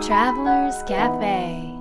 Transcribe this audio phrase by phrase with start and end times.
[0.00, 1.76] Travelers Cafe.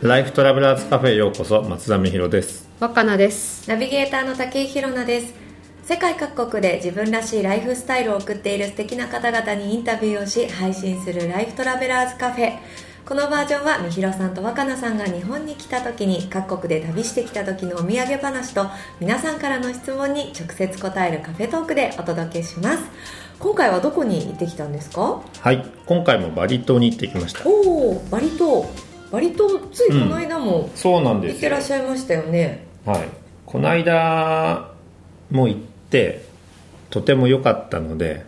[0.00, 2.68] ライフトラベラーズカフェへようこそ松田美弘です。
[2.78, 3.68] 若菜です。
[3.68, 5.34] ナビゲーターの竹井宏奈です。
[5.82, 12.58] 世界各国で自分らしいライフスタイルを送っている素敵な方々にインタビューをし配信するライフトラベラーズカフェ
[13.06, 18.66] このバージョンはみひろさんと若菜さんが日本に来た時に各国で旅してきた時のお土産話と
[18.98, 22.82] 皆さんからの質問に直接答えるカフェトークでお届けします。
[23.38, 25.22] 今回はどこに行ってきたんですか？
[25.40, 27.48] はい今回もバリ島に行ってきました。
[27.48, 28.68] おおバリ島。
[29.12, 33.08] バリ島ついこの間もそうなん行ってらっしゃいましたよね、はい。
[33.46, 34.72] この間
[35.30, 36.24] も行って
[36.90, 38.26] とても良かったので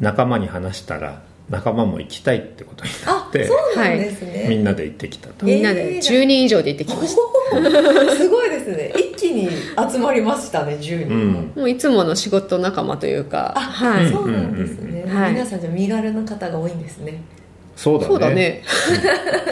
[0.00, 8.92] 仲間に話したら仲間も行きたいってことになあってそうなんですね、みんなで行ってきたと、みんなで10人以上で行ってきました、すごいですね。
[8.96, 9.48] 一気に
[9.90, 11.08] 集まりましたね10人。
[11.08, 11.52] も、うん。
[11.56, 13.52] もういつもの仕事仲間というか。
[13.56, 15.32] あ、はい、そうなんですね、うんはい。
[15.32, 17.22] 皆さんじゃ身軽な方が多いんですね。
[17.74, 18.08] そうだね。
[18.08, 18.62] そうだね。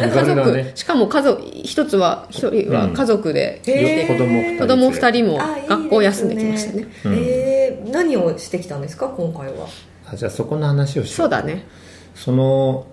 [0.03, 5.39] 身家族、ねしかも家族一つは一人は家族で、へー子供二人子供2人も
[5.69, 6.87] 学校休んできましたね。
[7.05, 7.15] うん。
[7.15, 7.59] えー
[7.91, 9.67] 何をしてきたんですか今回は
[10.11, 11.65] あじゃあそこの話をしよそうだね。
[12.15, 12.87] その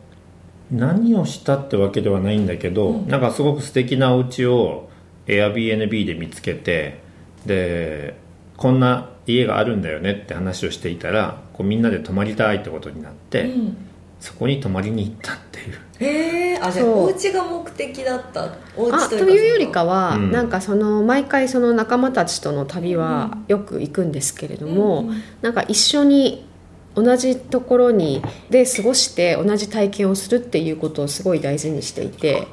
[0.71, 4.89] 何をしたってわけではないんだけど、なんかすごく素敵なお家を
[5.27, 7.02] Airbnb で見つけて
[7.45, 8.17] で
[8.57, 13.77] こんな家があるんだよねって話をしていたらこうみんなで泊まりたいってことになって、うん。
[14.17, 15.79] そこに泊まりに行ったっていう。
[16.00, 17.03] へえあじゃあそう。
[17.03, 18.50] お家が目的だった？
[18.75, 20.31] おあ家とというよりかは、うん。
[20.31, 25.23] なんかその毎回その仲間たちとの旅はよく行くんですけれども、うんうん。
[25.41, 26.47] なんか一緒に
[26.95, 32.47] 同じところにで過ごして同じ体験をするっていうことをすごい大事にしていて。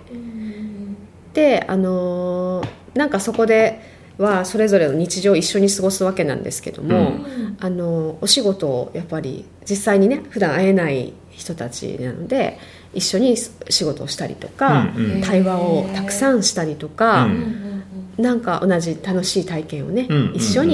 [1.34, 3.80] であのーなんかそこで
[4.19, 7.56] はそれぞれの日常を一緒に過ごすわけなんですけども、うん。
[7.60, 12.59] あのお仕事をやっぱり実際にね普段会えない人たちなので
[12.92, 15.20] 一緒に仕事をしたりとか、うんうん。
[15.22, 17.82] 対話をたくさんしたりとか、うん。
[18.19, 20.69] なんか同じ楽しい体験をね、うん一緒うん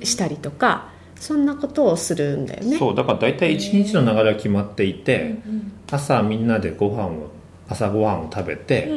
[0.00, 0.88] にしたりとか
[1.24, 2.76] そんなことをするんだよね。
[2.76, 5.36] そうだから大体一日の流れは決まっていて、
[5.90, 7.30] 朝みんなでご飯を
[7.66, 8.90] 朝ご飯を食べて、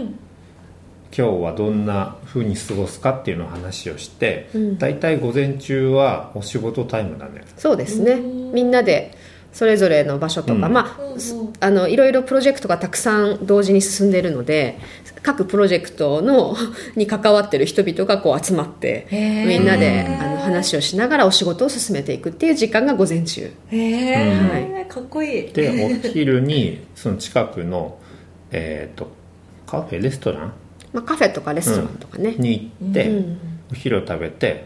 [1.17, 4.77] 今日はどんな風に過ごすかっていうのを話をして、うん。
[4.77, 7.45] 大体午前中はお仕事タイムだね。
[7.55, 8.15] そうですね。
[8.15, 9.17] みんなで
[9.53, 10.73] それぞれの場所とか、うん。
[10.73, 11.53] まあうんうん。
[11.61, 14.77] あのいろいろプロジェクトがたくさん同時に進んでいるので
[15.23, 16.55] 各プロジェクトの
[16.95, 23.51] に関わってる人々がこう集まってみんなであの話をしながらお仕事を進めていくっていう時間が午前中。
[23.69, 25.51] へえ、はかっこいい。
[25.53, 27.97] でお昼にその近くの
[28.51, 29.09] えーと
[29.65, 30.53] カフェレストラン？
[30.93, 33.37] まあ、カフェとかレストランとかね、に行って、うん。
[33.71, 34.65] お昼を食べて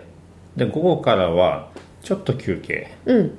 [0.55, 1.69] で午後からは
[2.03, 2.91] ちょっと休憩。
[3.05, 3.31] うん、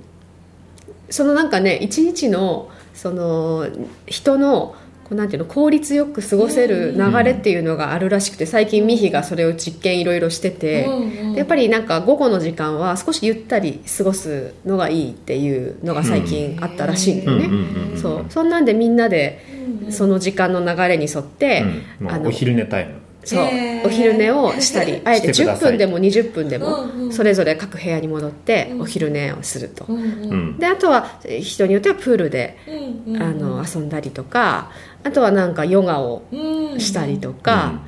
[1.10, 3.68] そのなんかね一日のその
[4.06, 4.74] 人の
[5.14, 11.32] なんていうの効率よく過ごせる流れっていうのがあるらしくて最近ミヒがそれを実験いろいろしてて、うんうん。
[11.32, 18.26] でやっぱりなんか午後の時間は少しゆったり過ごすのがいいっていうのが最近あったらしいんだよね、うんそう。
[18.28, 19.44] そんなんでみんなで
[19.90, 21.62] その時間の流れに沿って、
[22.00, 22.06] うん。
[22.06, 23.44] まあ、あのお昼寝タイムそう。
[23.86, 25.70] お昼寝をしたり あえて10してください。
[25.70, 27.12] 分でも20分でうんうもん。
[27.12, 28.80] それぞれ各部屋に戻ってうん。
[28.82, 30.02] お昼寝をすると、うんうん。
[30.02, 30.06] う
[30.54, 30.58] ん。
[30.58, 32.56] であとはえー人によってはプールで、
[33.06, 33.22] うんうん。
[33.22, 34.70] あの遊んだりとか
[35.04, 36.80] あとはなんかヨガをうん。
[36.80, 37.80] したりとか、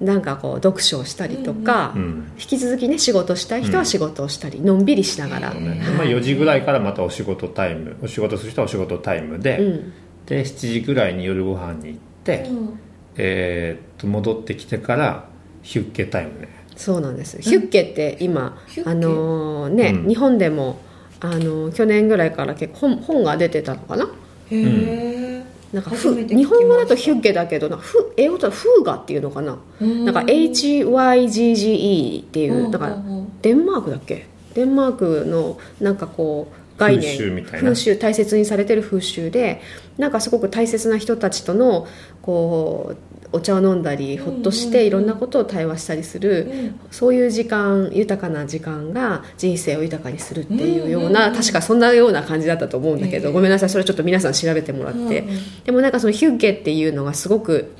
[0.00, 9.92] なんかこう読書をしたりとか、うん引き続きね仕事したい人は仕事をしたり、のんびりしながら、ねはいまあ、4時ぐらいからまたお仕事タイムお仕事する人はお仕事タイムで、うん。
[10.26, 12.78] で7時ぐらいに夜ご飯に行って、うん
[13.16, 15.28] えーっと戻ってきてから
[15.62, 16.48] ヒュッケタイムね。
[16.76, 17.40] そうなんです。
[17.40, 20.08] ヒュッケって今、あのーね、うん。
[20.08, 20.78] 日本でも、
[21.20, 24.04] あのー去年ぐらいから結構本本が出てたのかな？
[24.50, 33.02] へえなんかふ日本語だとヒュッゲだけどなふ英語だとフーガっていうのかな、なんか HYGGE っていうだから
[33.42, 34.26] デンマークだっけ？
[34.54, 37.58] デンマークのなんかこう概念風習みたいな。
[37.60, 39.60] 風習大切にされてる風習で
[39.98, 41.86] なんかすごく大切な人たちとの
[42.22, 55.24] こうお茶を飲んだりほっとしていろんなことを対話したりする、そういう時間豊かな時間が人生を豊かにするっていうような、確かそんなような感じだったと思うんだけど、ごめんなさいそれちょっと皆さん調べてもらって、
[55.64, 57.72] でもなんかそのヒュッゲっていうのがすごく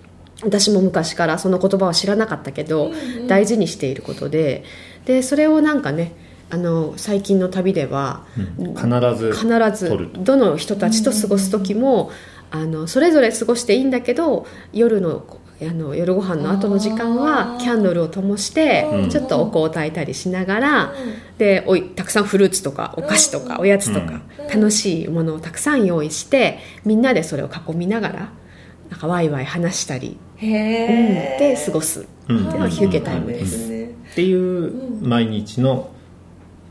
[0.43, 2.93] 私も昔からその言葉は知らなかったけど、
[3.29, 4.65] 大事にしていることで。
[5.05, 6.13] でそれをなんかね
[6.51, 8.87] あの最近の旅では、必
[9.17, 9.47] ず必
[9.77, 10.21] ず取ると。
[10.23, 12.11] どの人たちと過ごす時も、
[12.51, 15.25] あのそれぞれ過ごしていいんだけど夜の、
[15.59, 19.11] えあの夜ご飯の後の時間はキャンドルを灯してうん。
[19.11, 20.93] ちょっとお香を焚いたりしながら、
[21.39, 24.49] でおいたくさんフルーツとかお菓子とかうんおやつとか、うん。
[24.49, 28.33] 楽しいものをたくさん用意してみんなでそれを囲みながら
[28.91, 32.07] なんかワイワイ話したり、で過ごす。
[32.29, 32.49] うん。
[32.49, 35.91] っていうのが休憩タイムです、ねっていう毎日の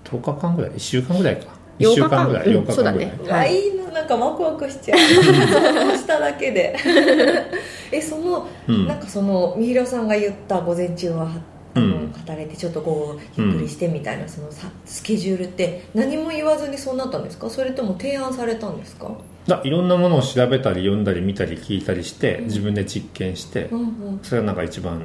[0.03, 1.47] 10日間ぐらい？1週間ぐらいか。
[1.79, 2.47] 1 8週間ぐらい。
[2.47, 3.67] うん8日そうだ間ぐらい、ねうわい。
[3.69, 3.73] い。
[3.75, 4.99] のなんかワクワクしちゃう。
[4.99, 6.75] 想像しただけで。
[7.91, 8.87] えその、うん。
[8.87, 11.27] なんかそのみひろさんが言った午前中は
[11.75, 17.49] あの、うん働いてちょっとこうゆっくりしてみたいな、そのさスケジュールって何も言わずにそうなったんですか？
[17.49, 19.09] それとも提案されたんですか？
[19.47, 22.45] だいろんなものを調べたり読んだり見たり聞いたりしてうん。
[22.45, 24.19] 自分で実験して、うんうん。
[24.23, 25.01] それがなんか一番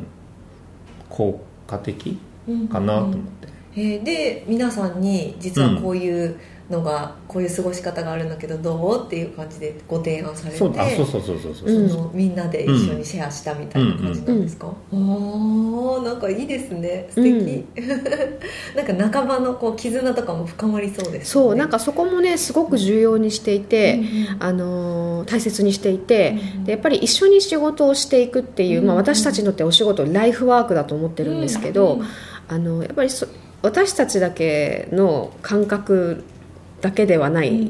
[1.08, 2.18] 効果的
[2.48, 6.36] うんかなと思って、えーで皆さんに実はこういう
[6.70, 9.06] のが、こういう過ごし方があるんだけどどう？
[9.06, 17.06] っていう感じでご提案されてそうあそうそうそうそうそう、うんみんなで一緒にシェアしたみたいな感じなんですか、おーなんかいいですね。
[17.10, 17.64] 素敵、
[18.76, 21.24] なんか仲間のこう絆とかも深まりそうですね。
[21.24, 24.00] そうなんかそこもねすごく重要にしていて、うん。
[24.00, 29.04] うんあのー大切にしていて、うんでやっぱり一緒に仕事をしていくっていう、まあ、うんうん。
[29.06, 32.06] 私たちにとってお仕事ライフワークだと思ってるんですけど、うんうん。
[32.48, 33.26] あのやっぱりそ
[33.62, 36.24] 私たちだけの感覚
[36.80, 37.60] だけではない、うんう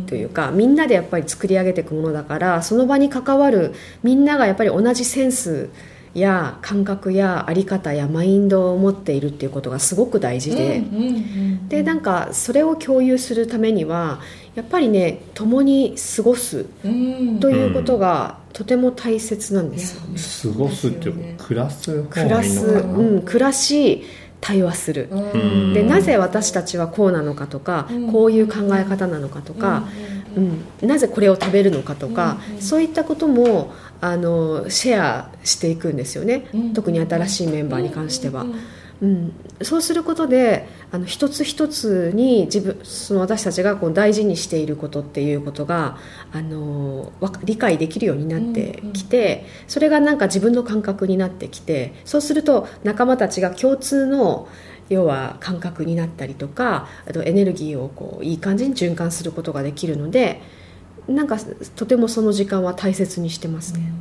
[0.00, 3.72] んというかみんなでやっぱり作り上げていくものだからその場に関わる
[4.02, 5.70] みんながやっぱり同じセンス
[6.12, 10.78] や感覚や在り方やマインドを持っているっていうことがすごく大事で。
[10.78, 14.20] うんうんうんでなんかそれを共有するためには
[14.54, 17.40] やっぱりね共に過ごすうん。
[17.40, 24.02] ということがとても大切なんですよね、過ごすっていうか暮らす方暮らす、がいいのかな、うん、暮らし
[24.42, 25.72] 対話する、うん。
[25.72, 28.12] でなぜ私たちはこうなのかとか、うん。
[28.12, 29.84] こういう考え方なのかとか、
[30.36, 30.64] うん。
[30.80, 30.88] うん。
[30.88, 36.72] なぜこれを食べるのかとか、そういったこともあのシェアしていくんですよね、うん。
[36.74, 38.44] 特に新しいメンバーに関しては。
[39.02, 39.08] うん。
[39.08, 39.14] うん
[39.60, 45.98] うん、そうすることであの一つ一つに自分その私たちがこう大事にしていることっていうことが
[46.32, 54.48] あのわか理解できるようになってきて、それがなんか自分の感覚になってきてそうすると仲間たちが共通の
[54.88, 60.40] 要は感覚になったりとかあとエネルギーをこういい感じに循環することができるので
[61.08, 61.38] なんか
[61.76, 63.92] とてもその時間は大切にしてますね。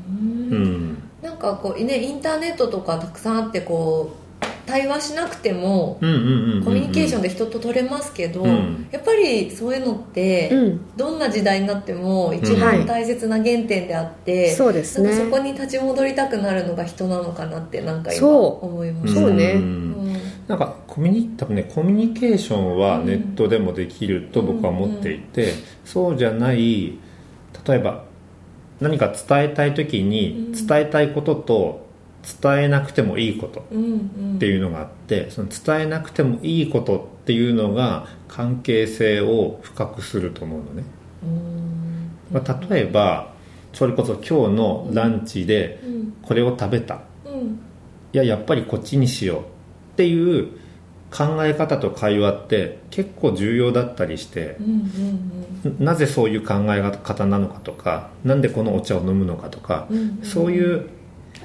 [0.51, 0.98] うん。
[1.21, 4.20] なんかこうねインターネットとかたくさんあってこう
[4.65, 8.88] 対話しなくてもコミュニケーションで人と取れますけど、うん。
[8.91, 14.71] やっぱりそういうのって、うん、どんな時代になっても一番はい大切な原点であって、そ
[15.29, 18.65] こに立ち戻りたくなるのが人なのかなってなんか今そう。
[18.65, 19.21] 思いました。
[19.21, 19.55] そうね。
[19.55, 19.57] ん。
[19.57, 20.17] うん。
[20.47, 25.53] なんかコミュニ多分ねコミュニケーションはネットでもできると僕は思っていて、
[25.85, 26.97] そうじゃない
[27.67, 28.05] 例えば
[28.79, 31.90] 何か伝えたい時に伝えたいことと
[32.41, 33.88] 伝えなくてもいいことうんう
[34.33, 34.35] ん。
[34.35, 40.83] っていうのがあってその伝えなくてもいいことっていうのが関係性を深くすると思うのね、
[41.23, 42.12] うん。
[42.31, 43.33] まあ、例えば
[43.73, 46.13] それこそ今日のランチでうん。
[46.21, 47.01] これを食べた。
[47.25, 47.59] うん。
[48.13, 49.44] いややっぱりこっちにしようっ
[49.95, 50.50] ていう
[51.12, 54.65] 考え方と会話って結構重要だったりしてうん
[55.65, 60.19] うんなぜそういう考え方なのかとかなんでこのお茶を飲むのかとか、うんうん。
[60.24, 60.89] そういう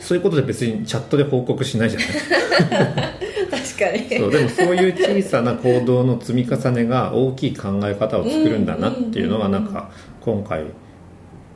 [0.00, 2.08] そういうことで別にチャットで報告しないじゃない。
[3.50, 4.18] 確かに。
[4.18, 9.90] そうでもそういう小さな行動の積み重ねが大きい考え方を作るんだなっていうのがなんか
[10.20, 10.64] 今回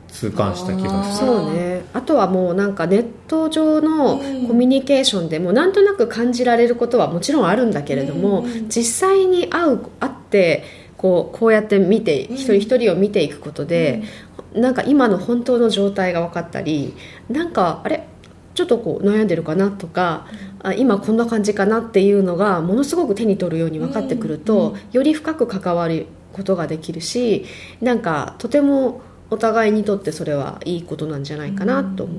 [0.07, 1.27] 痛感した気がする。
[1.27, 1.83] そうね。
[1.93, 4.47] あとはもうなんかネット上のうん。
[4.47, 10.63] コミュニケーションでもなんとなく感じられることはもちろんあるんだけれども、実際に会う会って
[10.97, 12.35] こうこうやって見てうん。
[12.35, 14.03] 一人一人を見ていくことで、
[14.53, 16.93] なんか今の本当の状態が分かったり
[17.29, 18.05] なんかあれ？
[18.53, 20.27] ちょっとこう悩んでるかなとか、
[20.63, 24.79] あ今こんな感じかなっていうのがものすごく手に取るように分かってくると、うん。
[24.91, 27.45] より深く関わることができるし
[27.81, 32.13] なんかとてもお互いにとってそれはいいことなんじゃないかなと思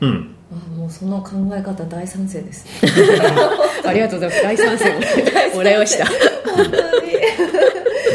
[0.00, 0.34] う、うん。
[0.52, 2.66] あもうその考え方大賛成です
[3.84, 4.42] ありがとうございます。
[4.42, 4.90] 大賛成。
[5.52, 6.06] をもらいました。
[6.06, 7.03] 本当に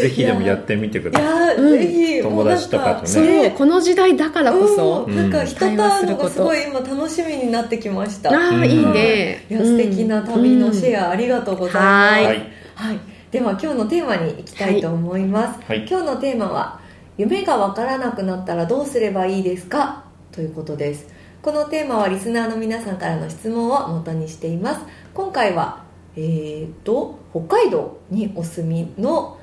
[0.01, 1.56] ぜひでもやってみてくいださい。
[1.56, 2.22] やー、ぜひ。
[2.22, 2.98] 友達とかとね。
[3.01, 3.51] もうそなんう。
[3.51, 5.15] この時代だからこそ、うん。
[5.15, 6.27] なんか人と会うの対話すること。
[6.27, 8.32] がすごい今楽しみになってきました。
[8.32, 8.65] ああ、うん。
[8.65, 9.46] いいね。
[9.50, 12.25] いや素敵な旅のシェアありがとうございます、はい。
[12.25, 12.51] はい。
[12.75, 13.00] はい、
[13.32, 15.86] では今日のテーマに行きたいと思います、はい。
[15.89, 16.79] 今日のテーマは
[17.18, 21.08] 「夢がわからなくなったらどうすればいいですか?」ということです。
[21.41, 24.82] このテーマはリスナーの皆さんからの質問を元にしています。
[25.13, 29.38] 今回はえー、と北海道にお住みの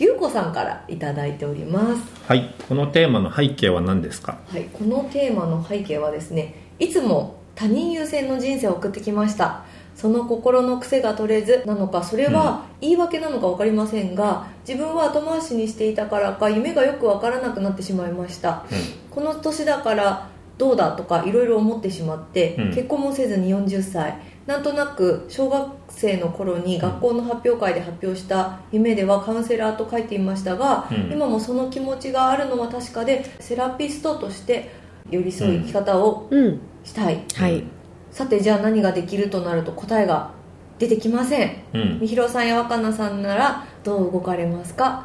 [0.00, 2.02] ゆうこさんからいただいております。
[2.26, 2.54] はい。
[2.66, 4.38] このテーマの背景は何ですか？
[4.48, 9.64] はい、このテーマの背景はですねいつも他人優先の人生を送ってきました。
[9.94, 18.64] その心の癖が取れずなのかそれは言い訳なのか分かりませんが自分は後回しにしていたからか夢がよく分からなくなってしまいました、
[19.10, 22.68] この年だからどうだとかいろいろ思ってしまって、うん。
[22.68, 24.16] 結婚もせずに40歳
[24.50, 31.12] なんとなく小学生の頃に学校の発表会で発表した夢ではカウンセラーと書いていましたが、うん。
[31.12, 34.72] 今もその気持ちがあるのは確かでセラピストとして
[35.08, 36.60] 寄り添う生き方をうん。
[36.82, 37.62] したい、はい。
[38.10, 40.32] さてじゃあ何ができるとなると答えが
[40.80, 41.62] 出てきません。
[41.72, 42.00] うん。
[42.00, 45.04] みひろさんや若菜さんならどう動かれますか？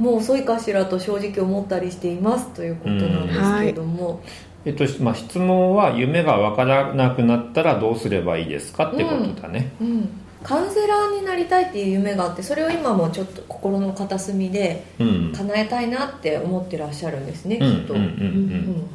[0.00, 4.22] もう遅いかしらと正直思ったりしていますということなんですけれども、
[4.64, 8.92] えっとまあ、質問は夢が分からなくなったらどうすればいいですか？
[8.92, 10.08] ってことだね、うん、
[10.44, 15.32] カウンセラーになりたいっていう夢があってそれを今もちょっと心の片隅でうん。
[15.34, 17.76] 叶えたいなって思ってらっしゃるんですね、うん。
[17.80, 18.86] きっと、うんうんうんうん。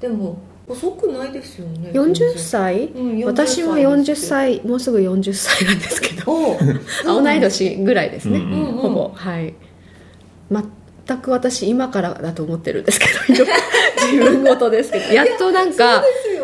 [0.00, 6.58] でも遅くないですよね40歳、うん40私も40歳もうすぐ40歳なんですけど。
[7.04, 9.12] 同い年ぐらいですね、うんうんうんほぼ。
[9.14, 9.54] はい。
[11.06, 13.44] 全く私今からだと思ってるんですけど
[14.12, 15.12] 自分ごとですけど。
[15.12, 16.02] やっとなんか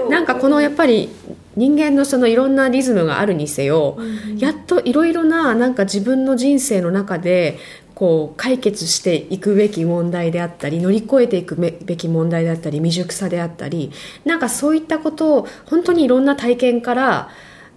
[0.08, 1.08] なんかこのやっぱり
[1.56, 7.58] 人間のそのいろんなリズムがあるにせよ、うんやっといろいろななんか自分の人生の中で
[7.94, 13.92] こう解決していくべき問題であったり乗り越えていくべべき問題であったり未熟さであったり
[14.24, 17.28] なんかそういったことを本当にいろんな体験から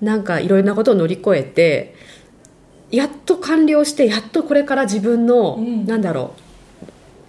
[0.02, 1.96] なんかいろんなことを乗り越えて
[2.92, 6.43] やっと完了してやっとこれから自分の、うんなんだろう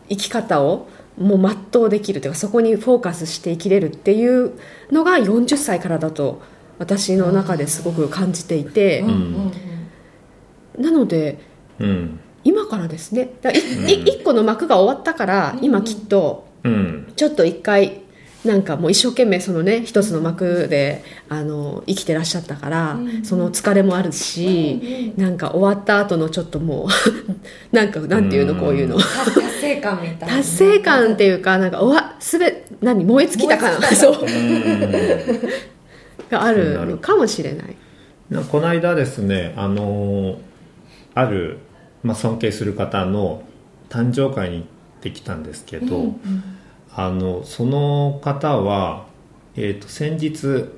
[0.08, 4.52] 生き方をもう全うできるというかそこにフォーカスして生きれるっていう
[4.90, 6.42] のが40歳からだと
[6.78, 9.00] 私の中ですごく感じていて。
[9.00, 9.52] うん、うんうん
[10.78, 11.38] なので
[11.78, 12.20] うん。
[12.42, 13.30] 今からですね。
[13.40, 17.12] だいい一個の幕が終わったから今きっとうん。
[17.16, 18.02] ちょっと一回
[18.44, 23.24] なんかもう一生懸命そのね一つの幕であの生きてらっしゃったから、うん。
[23.24, 26.88] その疲れもあるし、なんか終わった後のちょっともう
[27.74, 28.98] なんかなんていうのこういうの。
[28.98, 30.36] 達成感みたいな。
[30.36, 34.26] 達成感っていうかなんか終わすべ何燃え尽きた感燃え尽きた そう。
[34.26, 35.50] うん。
[36.30, 37.76] があるのかもしれない。
[38.30, 40.38] なこの間ですねあの
[41.14, 41.58] ある、
[42.02, 43.42] まあ、尊敬する方の
[43.88, 44.66] 誕生会に行っ
[45.02, 46.53] てきたんですけど、うん
[46.96, 49.06] あのその方は、
[49.56, 50.70] えー、と先日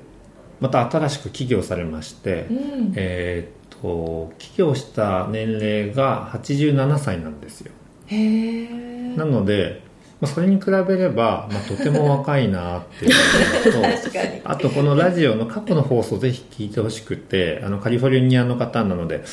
[0.59, 2.93] また新しく起業されまして、うん。
[2.95, 7.71] えー、と起業した年齢が87歳なんですよ。
[8.07, 9.81] へえなので、
[10.21, 19.23] まあ、それに比べれば、まあ、とても若いなっていうのと あとこのラジオの過去の放送ぜひ聞いてほしくてあのカリフォルニアの方なので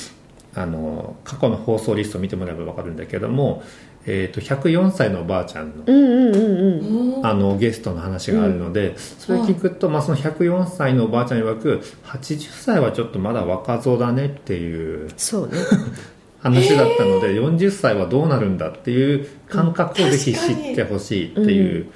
[0.55, 3.63] あの過去の放送リストを見てもらえば分かるんだけども、
[4.07, 7.09] えー、と104歳のおばあちゃんのうんうんうんうん。
[7.09, 15.55] うんあのゲストの話があるので、それ聞くと、まあ、その104歳のおばあちゃん曰く80歳はちょっとまだ若造だねっていうそうね。
[16.43, 21.87] 話だったので、40歳はどうなるんだっていう感覚をぜひ知ってほしいっていう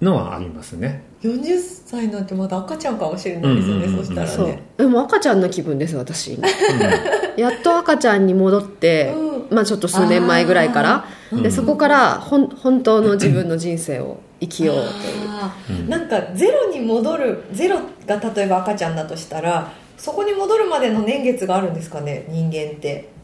[0.00, 1.02] のはありますね。
[1.24, 4.62] 40歳なんてまだ赤ちゃんかもしれないですよね、うんうんうんそうそしたらね。
[4.76, 6.34] でも赤ちゃんの気分です私。
[6.34, 6.46] 今
[7.36, 9.12] やっと赤ちゃんに戻って、
[9.50, 11.10] うまあちょっと数年前ぐらいからー。
[11.10, 15.88] うんでそこからほん本当の自分の人生を生きようという。
[15.88, 23.16] なんかゼロに戻るゼロが例えば赤ちゃんだとしたらそこに戻るまでの年月があるんですかね人間って。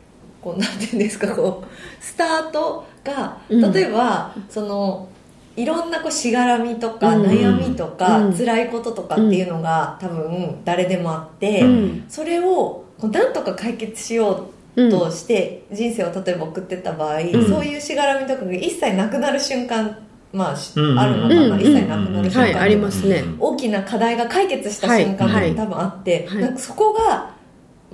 [0.43, 3.73] こうなんていうんですかこうスタートがうん。
[3.73, 5.09] 例えば、その
[5.57, 7.27] いろんなこうしがらみとかうん。
[7.27, 8.37] 悩みとか、うん。
[8.37, 12.05] 辛いこととかっていうのが多分誰でもあって、うん。
[12.09, 17.49] それをこうなんとか解決しようとして人生を例えば送ってった場合、ん。
[17.49, 19.99] そういうしがらみとかが一切なくなる瞬間
[20.33, 20.99] まあ、しうん。
[20.99, 21.61] あるのかな、うん。
[21.61, 22.55] 一切なくなる瞬間、はい。
[22.55, 23.23] ありますね。
[23.39, 25.51] 大きな課題が解決した瞬間はい。
[25.51, 26.43] も多分あって、はい。
[26.43, 27.33] なんかそこが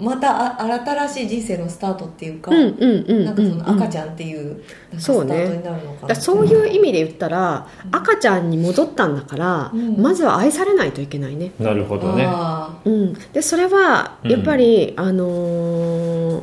[0.01, 4.63] またあ新しい人生のスタートっていうか、なんかその赤ちゃんっていう
[4.97, 10.01] そうねートになるのかな、そういう意味で言ったら赤ちゃんに戻ったんだから、うん。
[10.01, 12.25] まずは愛されないといけないね、なるほどね。
[12.29, 16.43] あうん、でそれはやっぱり、あの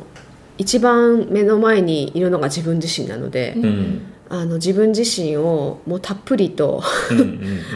[0.58, 4.12] 一番目の前にいるのが自分自身なので、ーうん。
[4.28, 6.82] あの自分自身をもうたっぷりと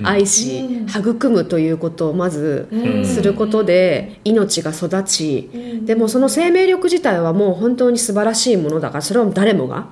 [0.03, 3.07] 愛し、うん育むということをまずうん。
[3.07, 5.87] することで命が育ち、うん。
[5.87, 9.91] でもその生命力自体はもう本当に素晴らしいものだからそれは誰もが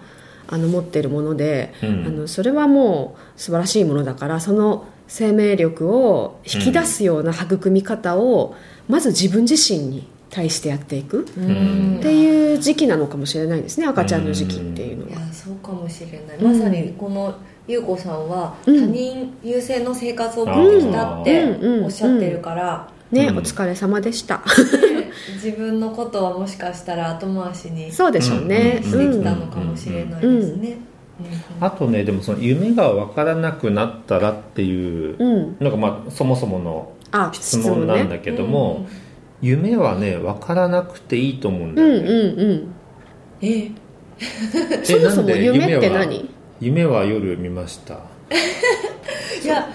[0.49, 2.07] あの持っているもので、うん。
[2.07, 8.54] あのそれはもう素晴らしいものだからその生命力を引き出すような育み方を
[8.88, 10.07] まず自分自身に
[10.38, 11.26] 対してやっていく。
[11.37, 11.97] うん。
[11.99, 13.87] っていう時期なのかもしれないですね。
[13.87, 15.33] 赤ちゃんの時期っていうのいやは。
[15.33, 16.37] そうかもしれない。
[16.37, 17.35] うんまさにこの
[17.66, 18.92] 優子さんは他うん。
[18.92, 21.85] 人優先の生活を送ってきたってうん。
[21.85, 23.38] おっしゃってるから、ね、うん。
[23.38, 24.37] お疲れ様でした。
[24.37, 24.45] ね
[25.35, 29.12] 自分のことはもしかしたら後回しにしそうでしょうね、うん。
[29.12, 30.78] てきたのかもしれないですね、
[31.21, 31.64] うん。
[31.64, 35.57] あとねでもその夢が分からなくなったらっていううん。
[35.61, 38.87] のがまあそもそものあ質問なんだけども、
[39.40, 42.75] 夢はね分からなくていいと思うんだうんよね、うんうん
[43.40, 43.71] ええ
[44.85, 46.28] そもそも夢っては何？
[46.61, 47.95] 夢は夜見ました？
[49.45, 49.68] いや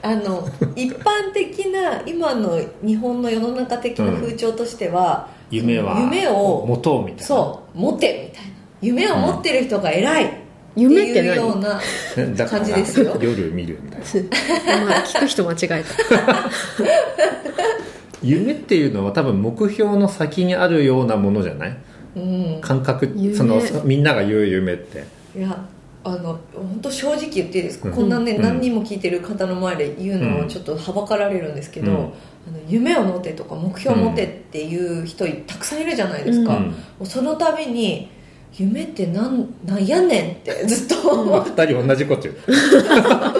[0.00, 7.22] あの 一般的な今の日本の世の中的な風潮としては、 夢は夢を持とうみたいな。
[7.24, 8.50] そう持てみたいな。
[8.80, 10.34] 夢を持ってる人が偉いって
[10.76, 13.18] 夢っていうよう何、な感じですよ。
[13.20, 14.02] 夜見るんだよ。
[14.86, 16.50] まあ、聞く人間違えた
[18.22, 21.76] 夢っていうのは多分目標の先にあるようなものじゃない？
[22.16, 22.20] う
[22.58, 22.60] ん。
[22.60, 23.34] 感覚夢。
[23.34, 25.04] そのみんなが言う夢って。
[25.36, 25.64] いや
[26.02, 27.94] あの本当正直言っていいですか、うん。
[27.94, 28.42] こんなね、うん。
[28.42, 31.98] 何人も聞いてる方の前で言うのちょっとはばかられるんですけど、うん。
[31.98, 32.12] あの
[32.68, 36.58] 夢を持てとか目標を持てっていう人たくさんいるじゃないですか、
[37.04, 38.10] その度に
[38.54, 42.36] 夢ってなんなんやねんってずっと思う、二人同じこと言う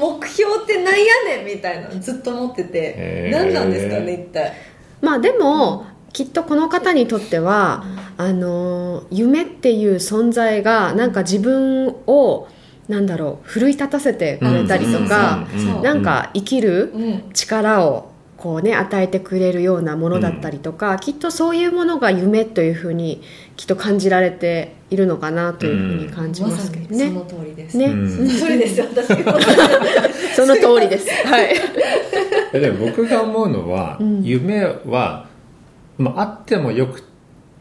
[0.00, 3.28] 目標ってなんやねんみたいなのずっと思ってて。
[3.32, 4.52] 何なんですかね一体。
[5.00, 7.84] まあでもきっとこの方にとっては
[8.16, 12.48] あの夢っていう存在がなんか自分を
[12.88, 17.30] なんだろう奮い立たせてくれたりとかうんうんうんなんか生きるうん。
[17.32, 18.09] 力を
[18.40, 23.22] こうね与えてくれるようなものだったりとか、きっとそういうものが夢というふうに
[23.56, 28.08] きっと感じられているのかなというふうに感じまますけどね、その通りです、ね、うん。
[28.08, 29.16] その通りです私も
[30.34, 31.10] その通りです。
[31.26, 31.54] はい。
[32.54, 34.22] えでも僕が思うのは、うん。
[34.22, 35.28] 夢は、
[35.98, 37.02] まあ、あってもよく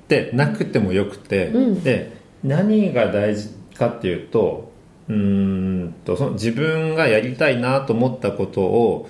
[0.07, 1.83] てなくてもよくて、うん。
[1.83, 4.71] で何が大事かっていうと
[5.09, 9.09] うーんとその自分がやりたいなと思ったことを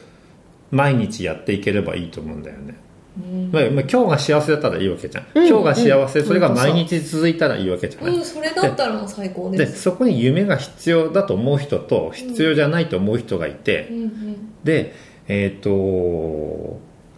[0.71, 2.75] 毎日やっていければいいと思うんだよね、
[3.17, 3.51] うん。
[3.51, 5.47] まあ、まあ今日が幸せだったらいいわけじゃん、うん。
[5.47, 6.25] 今日が幸せ、うん。
[6.25, 14.63] それが毎日続いたらいいわけじゃない、うん、それだったらもう最高でですそこに夢が必要だと思う人と必要じゃないと思う人がいて、うんうん。
[14.63, 14.95] で
[15.27, 15.69] えっ、と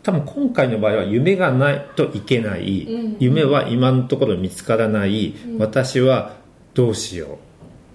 [0.04, 3.18] 多分今回の場合は夢がないといけない、うん。
[3.20, 5.58] 夢は今のところ見つからない、うん。
[5.60, 6.36] 私は
[6.74, 7.38] どうしようっ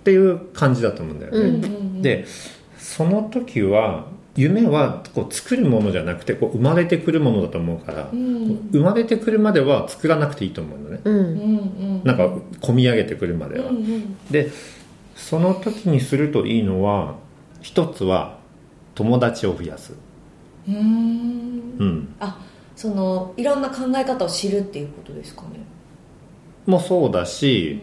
[0.05, 2.27] ていう感じだと思うんだよね、で
[2.79, 8.69] その時は夢はこう作るものじゃなくてこう生まれてくるものだと思うから、うん。
[8.71, 11.17] 生まれてくるまでは作らなくていいと思うのね、ううん。
[11.17, 11.63] んう
[11.99, 12.01] ん。
[12.05, 12.27] なんか
[12.61, 14.51] 込み上げてくるまでは、うんうんで
[15.17, 17.15] その時にするといいのは
[17.63, 18.39] 一つは
[18.95, 19.95] 友達を増やす、
[20.69, 20.75] うー。
[20.75, 22.39] んうん、あ
[22.77, 25.49] そのいろんな考え方を知るっていうことですかね。
[26.67, 27.81] もそうだし、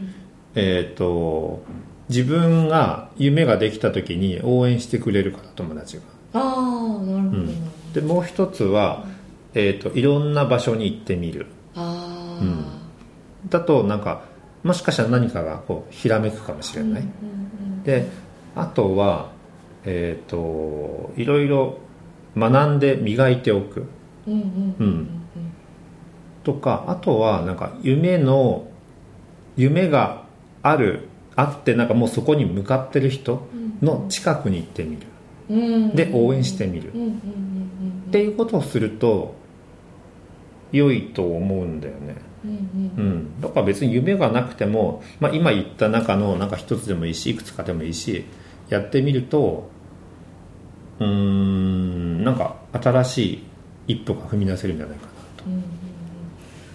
[0.54, 1.64] えっ、と
[2.10, 6.04] 自分が夢ができた時に応援してくれるから友達が
[6.34, 9.06] ああなるほど、なるほどでもう一つは、
[9.54, 11.48] えー、といろんな場所に行ってみる。
[11.76, 12.66] ああ、うん。
[13.50, 14.24] だとなんか
[14.64, 17.04] もしかしたら何かがこうひらめくかもしれない、
[17.84, 18.08] で
[18.56, 19.32] あとは
[19.86, 21.78] えっ、といろいろ
[22.38, 23.86] 学んで磨いておく。
[24.26, 25.24] うんうんうんうん
[26.44, 28.68] とかあとはなんか夢の
[29.56, 30.26] 夢が
[30.62, 33.48] あるあってなんかもうそこに向かってる人
[33.82, 34.98] の近くに行ってみる。
[34.98, 35.13] うんうん
[35.50, 36.92] で応援してみる。
[38.10, 39.36] っていうことをすると
[40.72, 43.06] 良いと思うんだよね、うんうん。
[43.06, 48.26] うん、だから別に夢がなくても、まあ、今言った中のなんか一つでもいいしいくつかでもいいし
[48.70, 49.70] やってみると
[51.00, 53.44] うーんなんか新しい
[53.88, 55.46] 一歩が踏み出せるんじゃないかなと。
[55.46, 55.66] うんうんうん。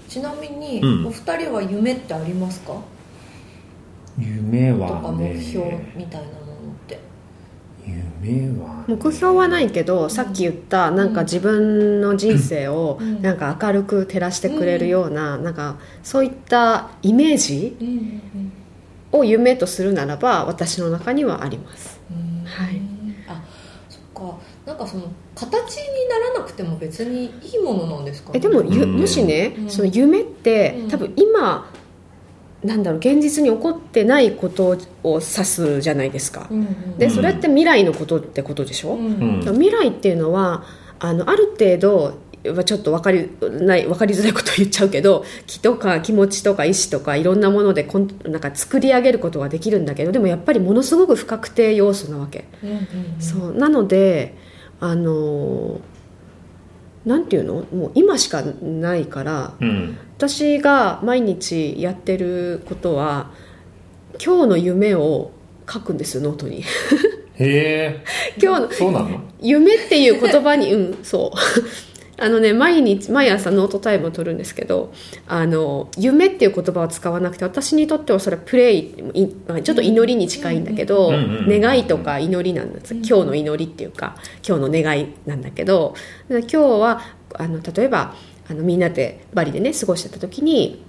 [0.08, 1.06] ちなみに、うん。
[1.06, 2.74] お二人は夢ってありますか？
[4.18, 6.47] 夢とかはね目標みたいなもの
[8.22, 8.94] 夢はね。
[8.94, 13.22] 目標はないけどさっき言ったなんか自分の人生をうん。
[13.22, 17.76] なんか明るく照らしてくれるようななんかそういったイメージ
[19.12, 22.00] を夢とするならば私の中にはあります。
[22.10, 22.44] うん。
[22.44, 22.80] はい。
[23.26, 23.42] あ
[23.88, 24.38] そっか。
[24.66, 28.38] なんかその形にならなくても別にいいものなんですかね。
[28.38, 29.00] えでもゆうん。
[29.00, 29.70] もしねうん。
[29.70, 30.88] その夢ってうん。
[30.90, 31.70] 多分今
[32.64, 36.48] なんだろう現実に起こってないことを指すじゃないですか。
[36.50, 36.98] うんうん。
[36.98, 39.42] でそれって未来のことってことでしょ、うん。
[39.46, 39.54] うん。
[39.54, 40.64] 未来っていうのは
[40.98, 42.18] あのある程度
[42.52, 52.86] はちょっと分かりない分かりづらいことを言っちゃうけど気とか気持ちとか意志とかいろんなものでこんなんか作り上げることができるんだけどでもやっぱりものすごく不確定要素なわけ、うんうんうん。
[53.20, 53.54] そう。
[53.54, 54.34] なので
[54.80, 55.80] あの
[57.04, 57.54] なんていうの？
[57.76, 63.30] もう今しかないからうん私が毎日やってることは
[64.14, 65.30] 今日の夢を
[65.70, 66.62] 書くんですよノートに。
[66.62, 66.64] へ
[67.38, 68.04] え。
[68.42, 69.20] 今日のそうなの？
[69.40, 71.38] 夢っていう言葉にうんそう。
[72.20, 74.92] あのね毎日毎朝ノートタイムを取るんですけど
[75.28, 78.78] あの夢っていう言葉を使わなくて私にとってはそれはプレイ
[79.14, 79.28] い
[79.62, 81.12] ちょっと祈りに近いんだけど、
[81.46, 82.94] 願いとか祈りなんです。
[82.94, 85.94] 今日の祈りっていうか今日の願いなんだけど
[86.28, 87.02] 今日は
[87.34, 88.16] あの例えば
[88.50, 90.84] あのみんなでバリでね過ごしてた時に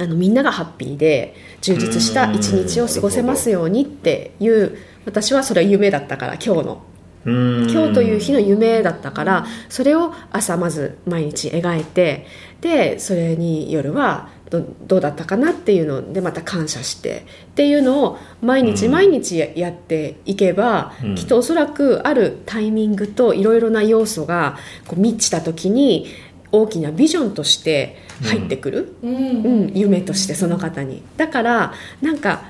[0.00, 6.82] あのみんながハッピーで充実した一日を過ごせますようにっていう私はそれは夢だったから今日の。
[7.24, 12.26] 今今日という日の夢だったからそれを朝まず毎日描いて
[12.60, 18.92] でそれに夜はどどうだったかなっていうのでまた感謝してっていうのを毎日うん。
[18.92, 21.14] 毎日ややっていけば、うん。
[21.14, 26.06] きっとおそらくあるタイミングといろいろな要素がこう満ちた時に
[26.52, 28.94] 大きなビジョンとして入ってくる。
[29.02, 29.14] うん。
[29.14, 31.02] うん、夢としてその方に。
[31.16, 32.44] だからなんか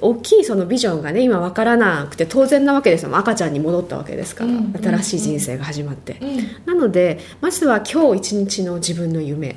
[0.00, 3.16] 大きいそのビジョンがね今分からなくて当然なわけですよ。
[3.16, 4.74] 赤ちゃんに戻ったわけですから、うん。
[4.74, 6.38] 新しい人生が始まって、うん。
[6.66, 9.56] なのでまずは今日一日の自分の夢、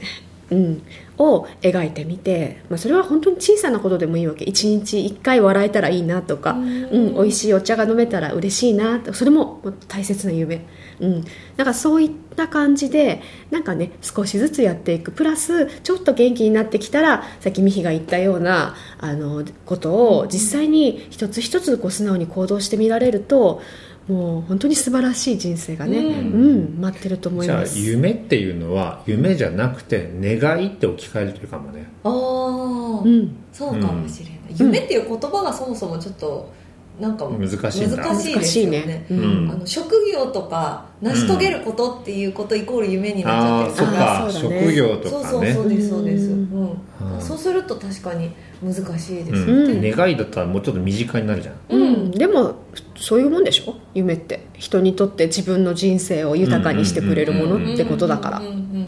[0.51, 0.81] うん、
[1.17, 4.45] を描いてみて、まあ、それは本当に小さなことでもいいわけ。
[4.45, 7.07] 一日一回笑えたらいいなとか、ううん。
[7.11, 9.13] ん美味しいお茶が飲めたら嬉しいなと。
[9.13, 10.65] それも大切な夢、
[10.99, 11.23] うん、
[11.57, 15.11] なんかそういった感じでなんかね少しずつやっていく。
[15.11, 23.61] プラスちょっと元気になってきたらさっき美姫が言ったようなあのことを実際に一つ一つこう素直に行動してみられると
[24.07, 27.79] もう本当に素晴らしい人生がね、ううんん待ってると思いじゃあます。
[27.79, 31.87] 夢っていうのは夢じゃなくて願いって置き換えるというかもね。
[32.03, 33.35] ああ、うん。
[33.53, 36.51] そうかもしれない、夢っていう言葉がそもそもちょっと
[36.99, 37.71] なんか難しい難
[38.19, 39.05] しいですよね。
[39.09, 39.17] うん。
[39.17, 39.51] うん。
[39.51, 44.05] あの職業とか成し遂げることっていうことイコール夢になっっちゃってるから。
[44.25, 44.31] か。
[44.31, 44.61] そうだね。
[44.61, 45.53] 職業とそうかね。
[45.53, 46.37] そうそうですそうです、ううん。
[46.37, 46.77] ん
[47.15, 47.21] うん。
[47.21, 49.81] そうすると確かに難しいですようん。
[49.81, 51.55] ね、願いだったらもうちょっと身近になるじゃん。
[51.69, 52.55] うん、でも
[52.95, 53.75] そういうもんでしょ？
[53.95, 54.45] 夢って。
[54.53, 58.39] 人にとって自分の人生を豊かにしてくれるものってことだから。
[58.39, 58.87] うんうんうんうん。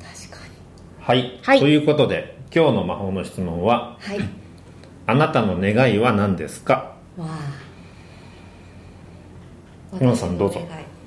[0.00, 0.52] 確かに
[0.98, 1.60] はい、はい。
[1.60, 4.18] ということで今日の魔法の質問ははい。
[5.06, 6.97] あなたの願いは何ですか？
[7.18, 7.30] わあ。
[10.00, 10.60] 皆さんどうぞ。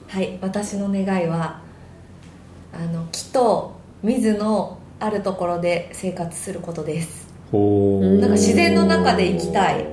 [0.07, 1.61] はい私の願いは
[2.73, 7.31] あの木と水のあるところで生活することです。
[7.51, 9.85] なんか自然の中で生きたい。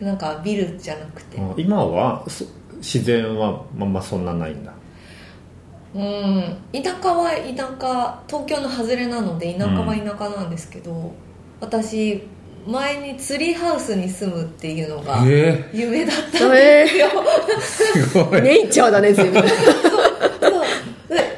[0.00, 1.40] なんかビルじゃなくて。
[1.40, 2.44] あ今はそ
[2.78, 4.72] 自然はまあまあそんなないんだ。
[5.94, 6.56] うん。
[6.72, 8.20] 田舎は田舎。
[8.26, 11.12] 東京の外れなので田舎は田舎なんですけど、
[11.60, 12.26] 私
[12.66, 17.08] 前にツリーハウスに住むっていうのがえ夢だったんですよ、
[17.58, 18.42] えすごい。
[18.42, 19.42] ネイチャーだね随分。
[19.42, 19.50] そう。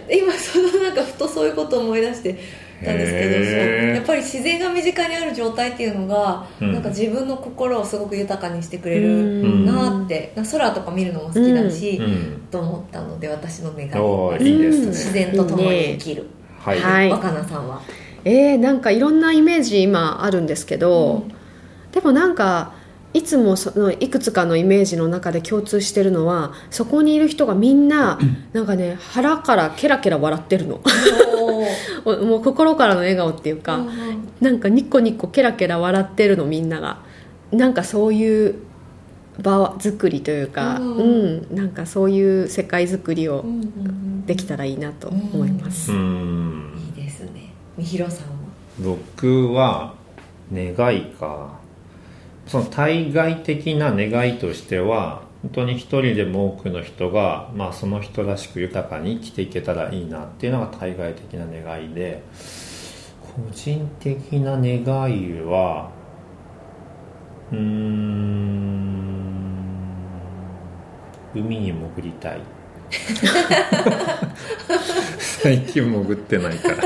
[0.08, 2.38] で今そのなんかふとそういうことを思い出して
[2.84, 6.72] たんですけどやっぱり自然が身近にある状態っていうのが、うん。
[6.72, 9.66] なんか自分の心をすごく豊かにしてくれうるん。
[9.66, 12.46] なって、空とか見るのも好きだし、うん。
[12.50, 14.86] と思ったので私の願いおですーいいですね。
[14.86, 16.26] 自然と共に生きる、
[16.58, 17.10] はい、はい。
[17.10, 17.82] 若菜さんは
[18.26, 21.28] えー、なんかいろんなイメージ今あるんですけど、
[21.92, 22.74] でもなんか
[23.14, 28.18] いつもそのいくつかのイメージの中で共通してるのはそこにいる人がみんな
[28.52, 30.80] なんかね腹からケラケラ笑ってるの。
[32.04, 33.92] もう心からの笑顔っていうか、うんうん。
[34.40, 36.98] なんかニコニコケラケラ笑ってるのみんなが。
[37.52, 38.56] なんかそういう
[39.40, 41.54] 場作りというか、ううん。
[41.54, 41.56] ん。
[41.56, 44.26] なんかそういう世界作りをうんうんうん。
[44.26, 46.85] できたらいいなと思います、うん
[47.76, 48.34] みひろさんは？
[48.82, 49.94] 僕は
[50.52, 51.58] 願いか。
[52.46, 62.22] その対外的な願いとしては本当に一人でも多くの人が、まあ、その人らしく豊かに生きていけたらいいなっていうのが対外的な願いで
[63.20, 64.78] 個人的な願
[65.10, 65.90] いは
[67.52, 68.86] うん
[71.34, 72.40] 海に潜りたい。
[75.18, 76.76] 最近潜ってないから。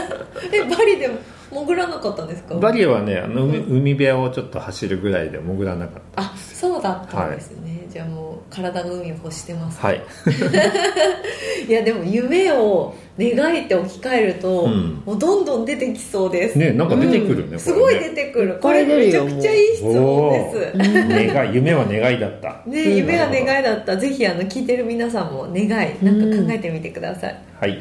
[0.52, 1.18] えバリでも。
[1.50, 2.54] 潜らなかったんですか？
[2.54, 10.02] バリはねあの海海辺をちょっと走るぐらいで潜らなかっあそうだったんですね、じゃあもう体が海を欲してます、たはい。
[11.68, 15.02] いやでも夢を願いって置き換えると、うん。
[15.04, 18.58] もうどんどん出てきそうです、ねなんか出てくるね、すごい出てくる。
[18.60, 20.78] これめちゃくちゃいい質問です。
[20.78, 22.62] 願い夢は願いだった。
[22.66, 23.96] ね、夢は願いだった。
[23.96, 25.68] ぜひあの聞いてる皆さんも願い
[26.02, 27.70] なんか考えてみてください、はい。
[27.70, 27.80] はい